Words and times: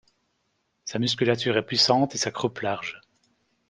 Sa 0.83 0.97
musculature 0.97 1.57
est 1.57 1.61
puissante 1.67 2.15
et 2.15 2.17
sa 2.17 2.31
croupe 2.31 2.61
large. 2.61 2.99